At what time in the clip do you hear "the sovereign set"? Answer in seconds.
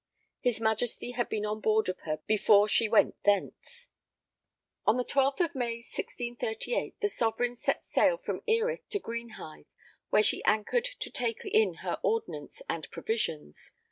7.01-7.85